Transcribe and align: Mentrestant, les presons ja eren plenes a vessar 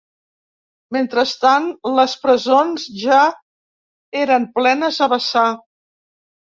Mentrestant, 0.95 1.67
les 1.99 2.17
presons 2.25 2.89
ja 3.05 3.21
eren 4.25 4.53
plenes 4.59 5.03
a 5.09 5.15
vessar 5.17 5.51